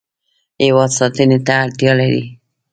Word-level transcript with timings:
هیواد 0.63 0.91
ساتنې 0.99 1.37
ته 1.45 1.53
اړتیا 1.63 1.91
لري. 1.99 2.23